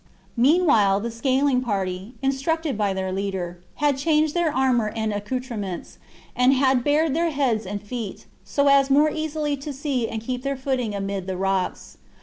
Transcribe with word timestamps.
Meanwhile 0.35 1.01
the 1.01 1.11
scaling 1.11 1.61
party, 1.61 2.15
instructed 2.23 2.75
by 2.75 2.91
their 2.91 3.11
leader, 3.11 3.61
had 3.75 3.97
changed 3.99 4.33
their 4.33 4.51
armour 4.51 4.91
and 4.95 5.13
accoutrements, 5.13 5.99
and 6.35 6.55
had 6.55 6.83
bared 6.83 7.13
their 7.13 7.29
heads 7.29 7.67
and 7.67 7.83
feet, 7.83 8.25
so 8.43 8.67
as 8.67 8.89
more 8.89 9.11
easily 9.11 9.55
to 9.57 9.71
see 9.71 10.09
and 10.09 10.19
keep 10.19 10.41
their 10.41 10.57
foot 10.57 10.79
ing 10.79 10.95
amid 10.95 11.27
the 11.27 11.37
rocks. 11.37 11.99